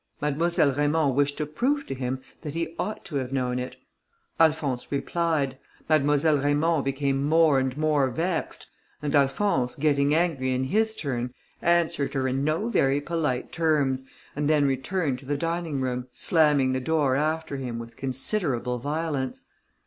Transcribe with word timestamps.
Mademoiselle 0.19 0.71
Raymond 0.71 1.13
wished 1.13 1.37
to 1.37 1.45
prove 1.45 1.85
to 1.85 1.93
him 1.93 2.23
that 2.41 2.55
he 2.55 2.73
ought 2.79 3.05
to 3.05 3.17
have 3.17 3.31
known 3.31 3.59
it; 3.59 3.75
Alphonse 4.39 4.91
replied; 4.91 5.59
Mademoiselle 5.87 6.39
Raymond 6.39 6.83
became 6.85 7.23
more 7.23 7.59
and 7.59 7.77
more 7.77 8.09
vexed, 8.09 8.65
and 9.03 9.15
Alphonse 9.15 9.75
getting 9.75 10.15
angry 10.15 10.55
in 10.55 10.63
his 10.63 10.95
turn, 10.95 11.35
answered 11.61 12.15
her 12.15 12.27
in 12.27 12.43
no 12.43 12.67
very 12.67 12.99
polite 12.99 13.51
terms, 13.51 14.03
and 14.35 14.49
then 14.49 14.65
returned 14.65 15.19
to 15.19 15.25
the 15.27 15.37
dining 15.37 15.79
room, 15.81 16.07
slamming 16.11 16.71
the 16.73 16.79
door 16.79 17.15
after 17.15 17.57
him 17.57 17.77
with 17.77 17.95
considerable 17.95 18.79
violence. 18.79 19.43